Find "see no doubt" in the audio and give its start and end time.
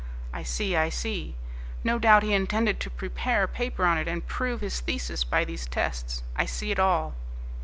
0.89-2.23